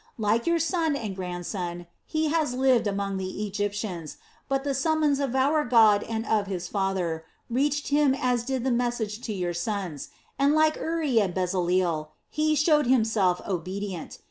[0.17, 4.17] Like your son and grandson, he has lived among the Egyptians,
[4.49, 8.71] but the summons of our God and of his father reached him as did the
[8.71, 10.09] message to your sons,
[10.39, 14.17] and like Uri and Bezaleel, he showed himself obedient.